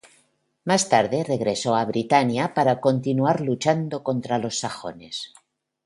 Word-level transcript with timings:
Más 0.65 0.89
tarde, 0.89 1.23
regresó 1.23 1.75
a 1.75 1.85
Britania 1.85 2.55
para 2.55 2.81
continuar 2.81 3.39
luchando 3.41 4.01
contra 4.03 4.39
los 4.39 4.57
sajones. 4.57 5.31